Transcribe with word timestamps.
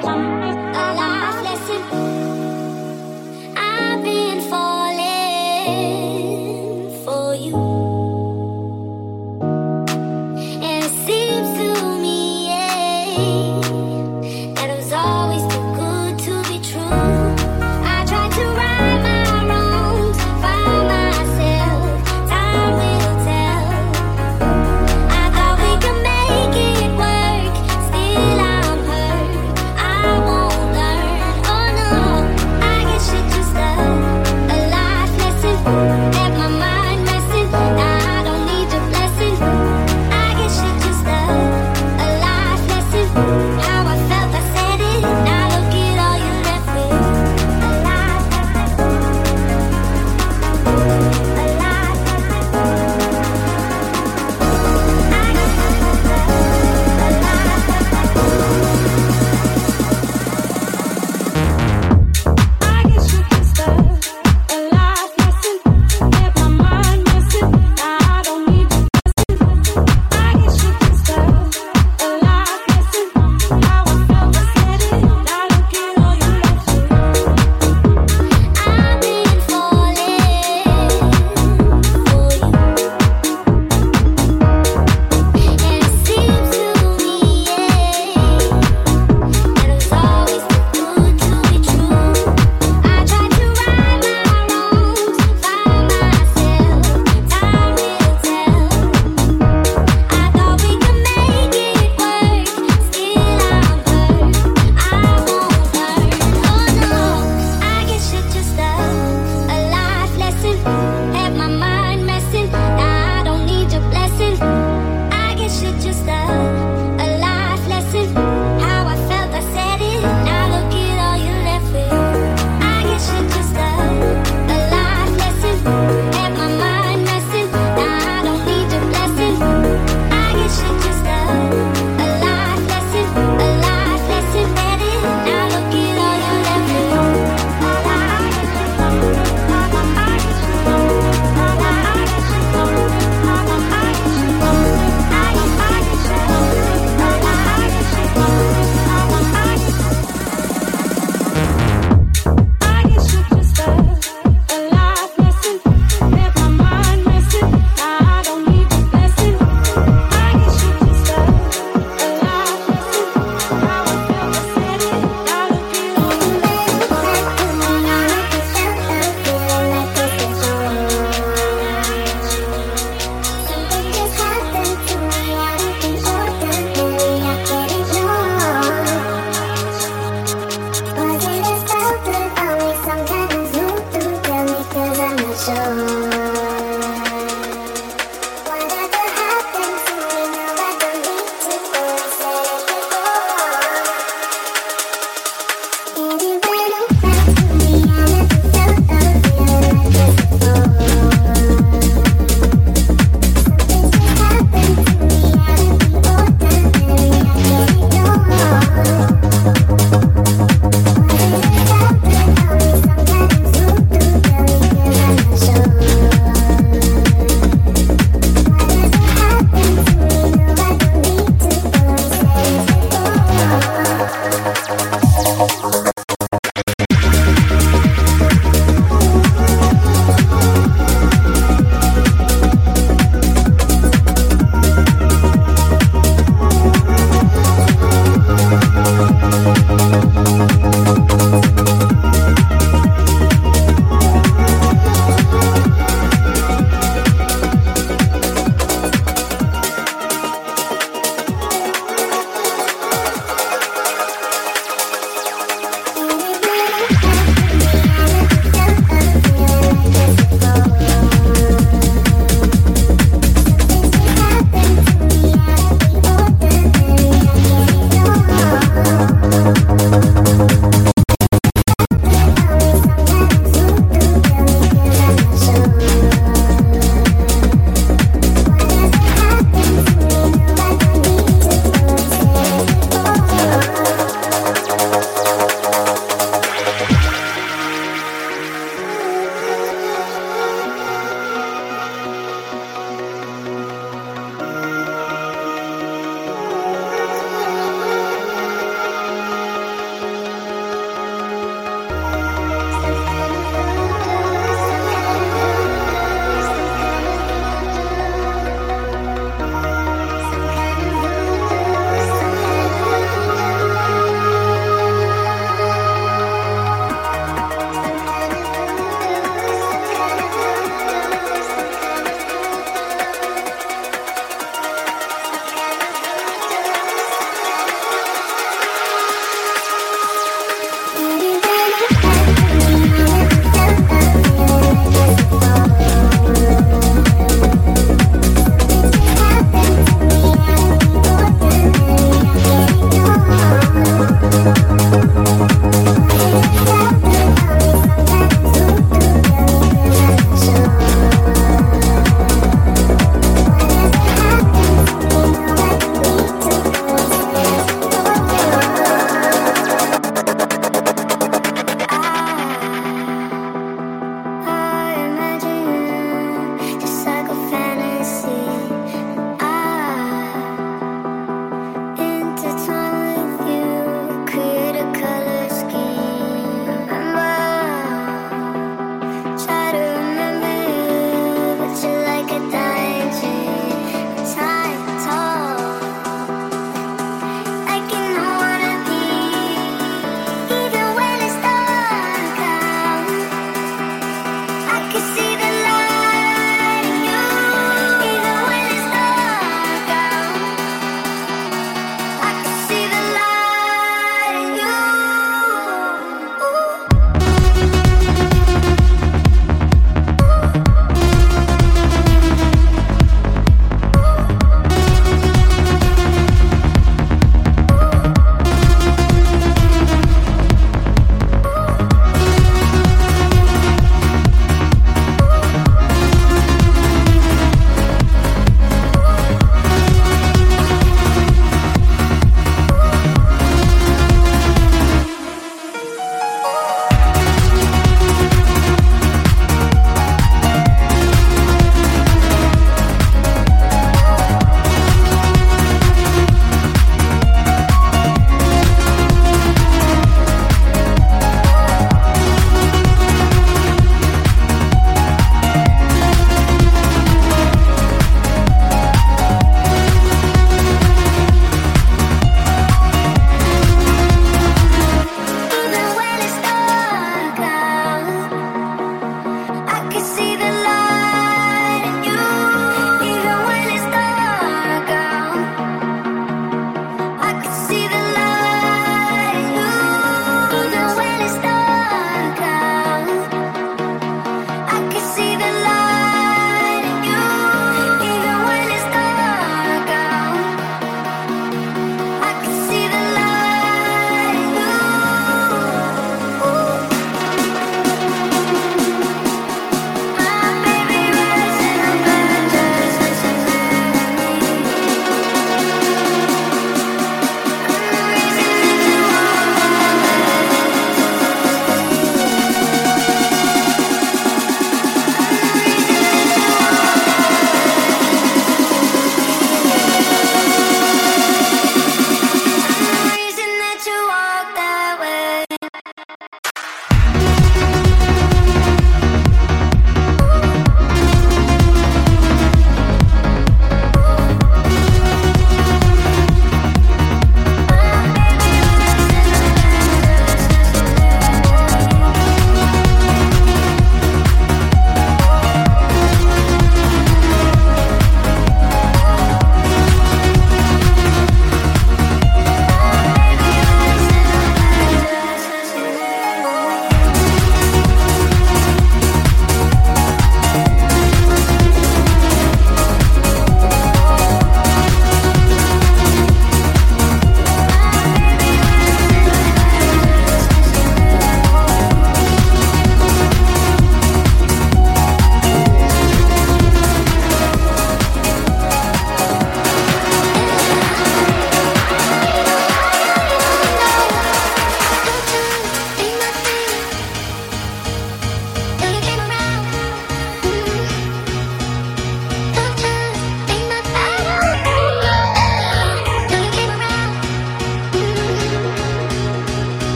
I 0.00 0.47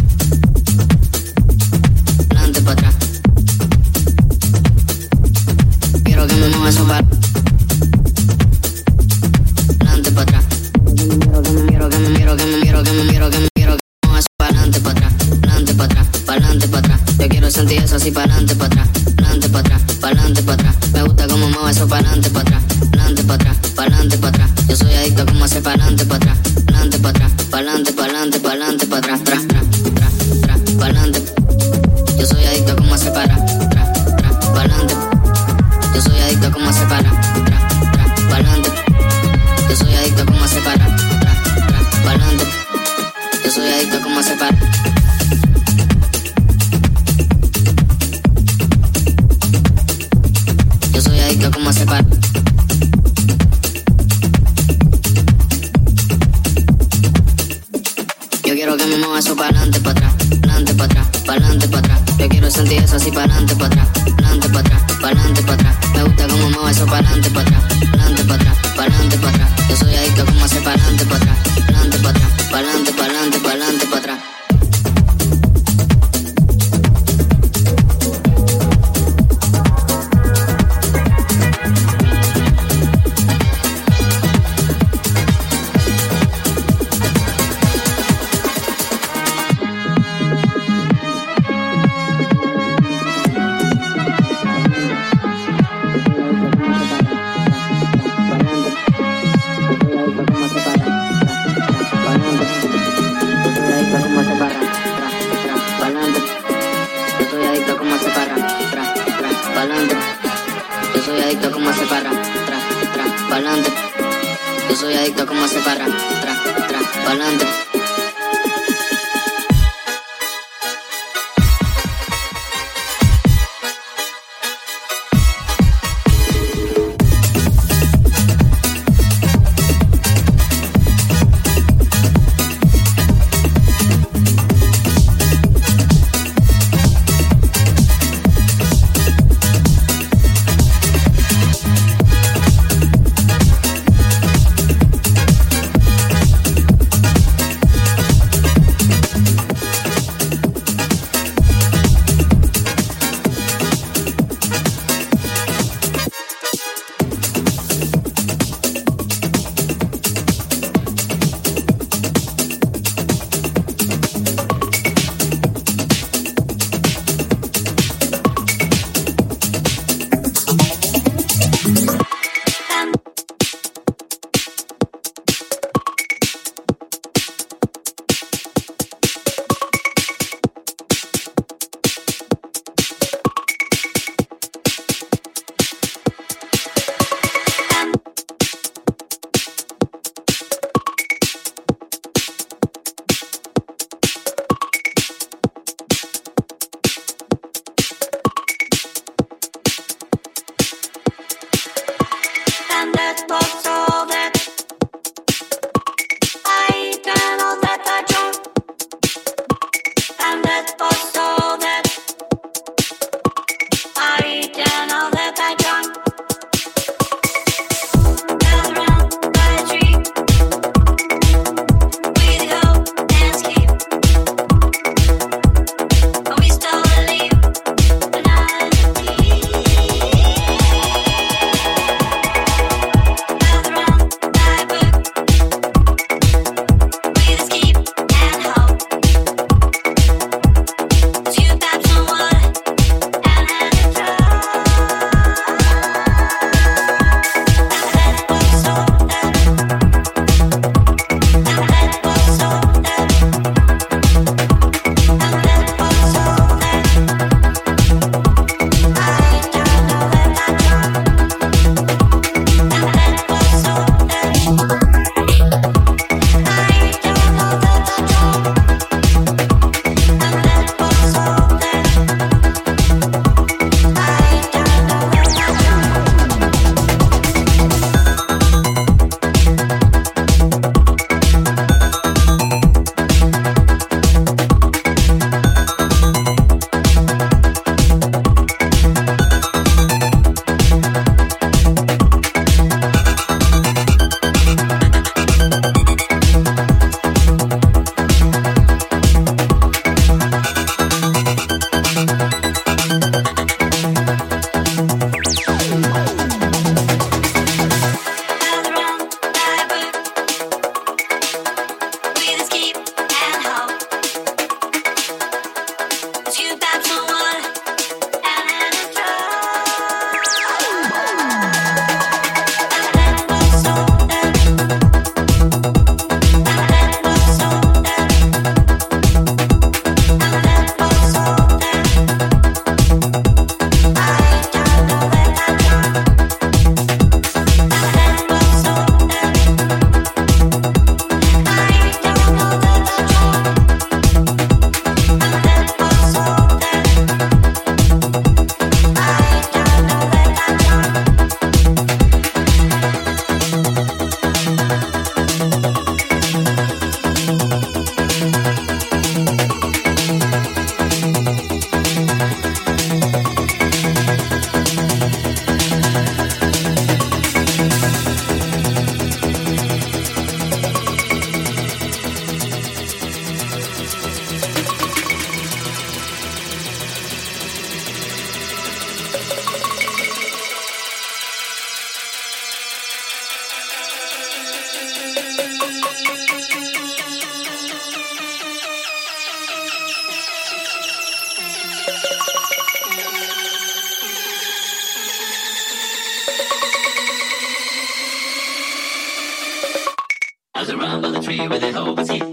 Will 401.49 401.63
you 401.63 401.73
hold 401.73 402.07
me 402.07 402.30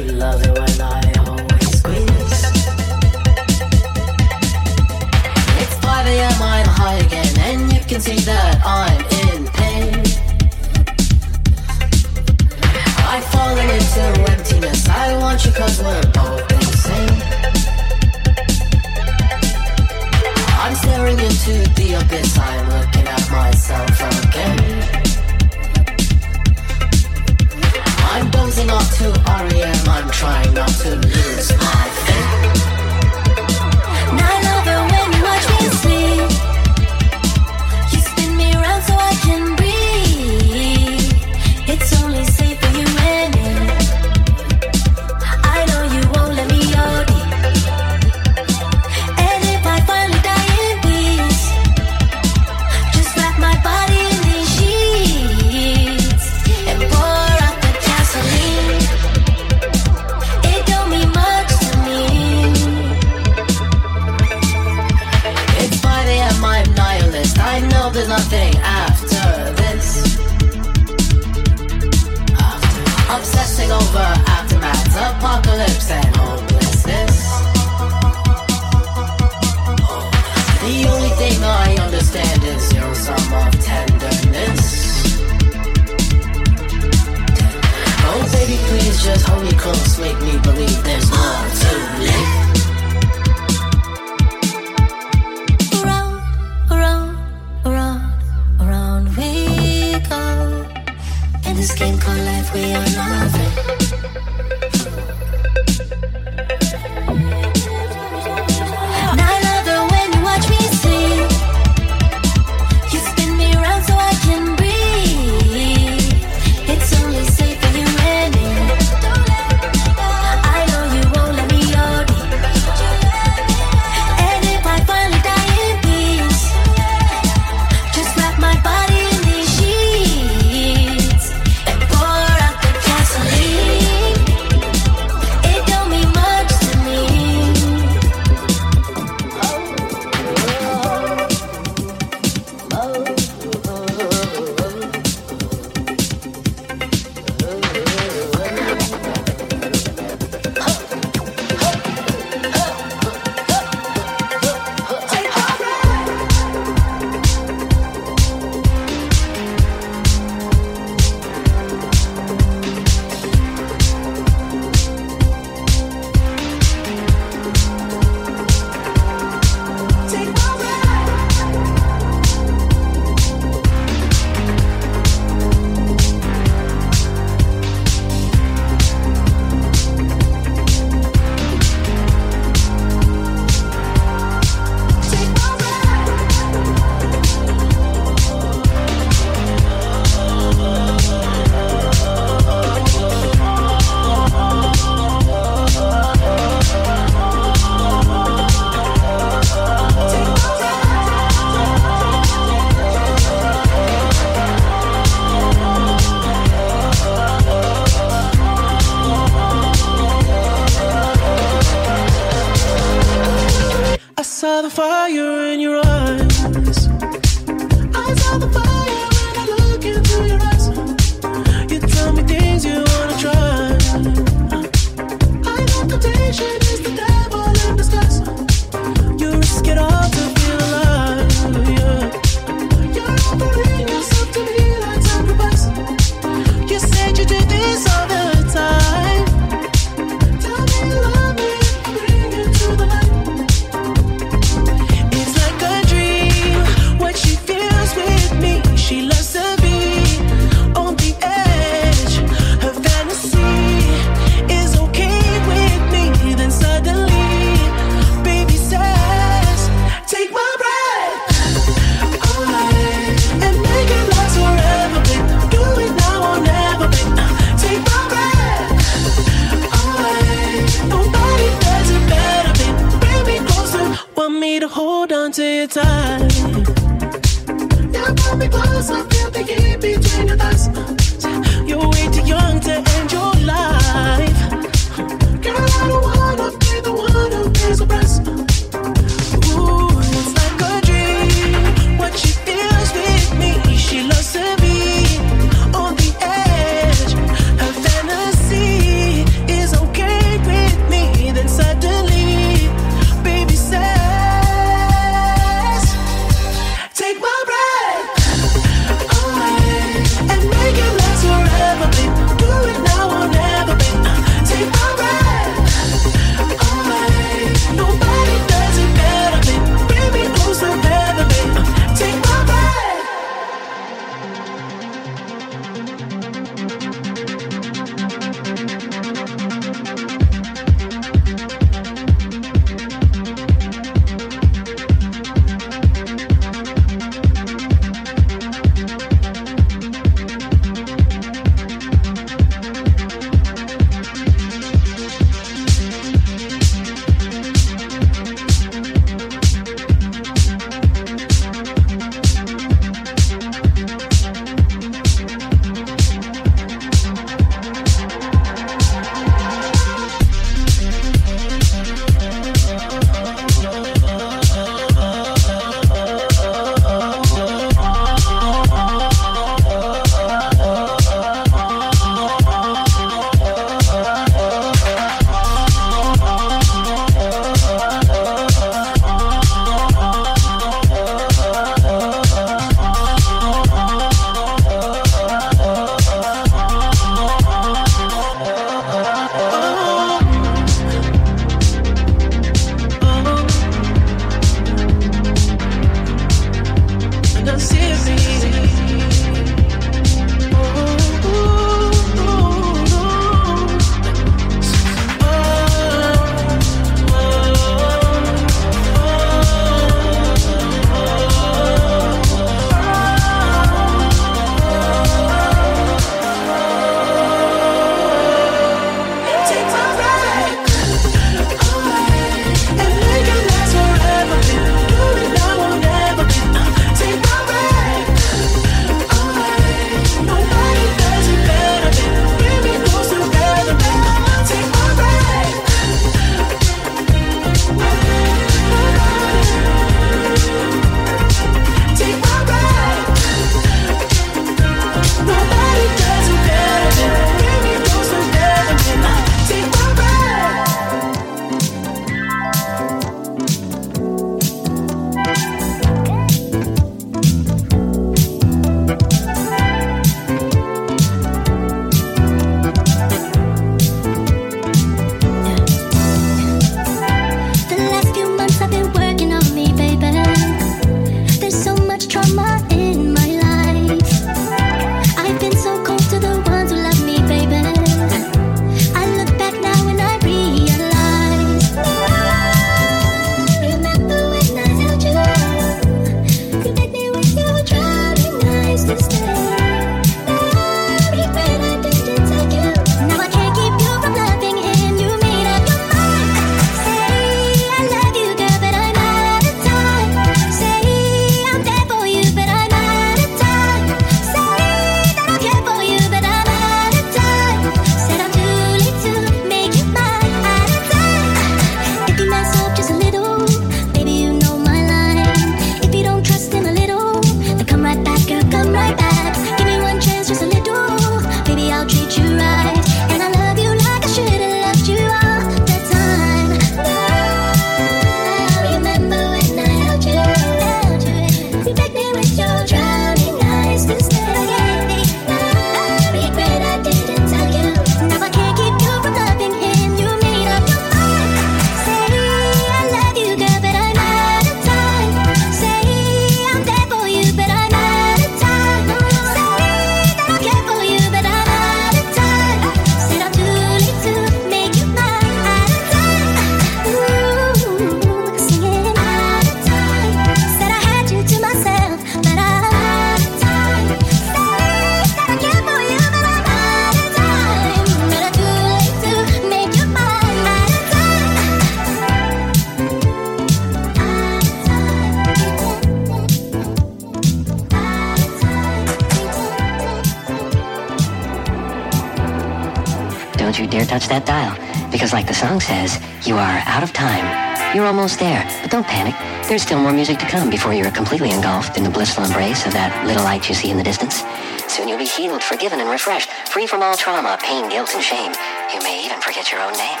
Like 585.20 585.28
the 585.28 585.34
song 585.34 585.60
says, 585.60 586.00
you 586.24 586.36
are 586.36 586.62
out 586.64 586.82
of 586.82 586.94
time. 586.94 587.28
You're 587.76 587.84
almost 587.84 588.18
there, 588.18 588.40
but 588.62 588.70
don't 588.70 588.86
panic. 588.86 589.12
There's 589.50 589.60
still 589.60 589.78
more 589.78 589.92
music 589.92 590.18
to 590.18 590.24
come 590.24 590.48
before 590.48 590.72
you're 590.72 590.90
completely 590.90 591.30
engulfed 591.30 591.76
in 591.76 591.84
the 591.84 591.90
blissful 591.90 592.24
embrace 592.24 592.64
of 592.64 592.72
that 592.72 592.88
little 593.04 593.22
light 593.22 593.46
you 593.46 593.54
see 593.54 593.70
in 593.70 593.76
the 593.76 593.84
distance. 593.84 594.24
Soon 594.66 594.88
you'll 594.88 594.96
be 594.96 595.04
healed, 595.04 595.42
forgiven, 595.42 595.78
and 595.78 595.90
refreshed, 595.90 596.30
free 596.48 596.66
from 596.66 596.82
all 596.82 596.96
trauma, 596.96 597.36
pain, 597.42 597.68
guilt, 597.68 597.92
and 597.92 598.02
shame. 598.02 598.32
You 598.72 598.80
may 598.80 599.04
even 599.04 599.20
forget 599.20 599.52
your 599.52 599.60
own 599.60 599.76
name. 599.76 600.00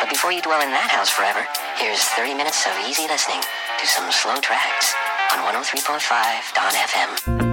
But 0.00 0.10
before 0.10 0.32
you 0.32 0.42
dwell 0.42 0.60
in 0.60 0.74
that 0.74 0.90
house 0.90 1.10
forever, 1.10 1.46
here's 1.78 2.02
30 2.18 2.34
minutes 2.34 2.66
of 2.66 2.74
easy 2.90 3.06
listening 3.06 3.38
to 3.38 3.86
some 3.86 4.10
slow 4.10 4.42
tracks 4.42 4.98
on 5.30 5.46
103.5 5.46 6.02
Dawn 6.58 6.74
FM. 6.74 7.45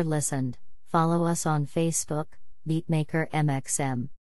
For 0.00 0.04
listened. 0.04 0.56
Follow 0.86 1.26
us 1.26 1.44
on 1.44 1.66
Facebook, 1.66 2.38
Beatmaker 2.66 3.30
MXM. 3.32 4.10